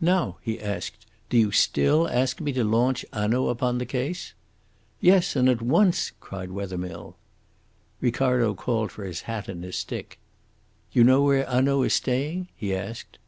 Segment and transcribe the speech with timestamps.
[0.00, 4.32] "Now," he asked, "do you still ask me to launch Hanaud upon the case?"
[5.00, 7.16] "Yes, and at once," cried Wethermill.
[8.00, 10.20] Ricardo called for his hat and his stick.
[10.92, 13.18] "You know where Hanaud is staying?" he asked.